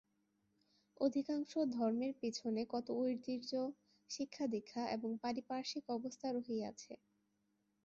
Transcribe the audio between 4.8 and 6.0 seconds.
এবং পারিপার্শ্বিক